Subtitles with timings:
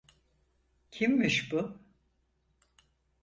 [0.91, 1.77] Kimmiş bu?